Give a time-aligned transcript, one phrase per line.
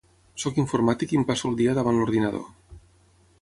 [0.43, 2.49] Soc informàtic i em passo el matí davant l'ordinador.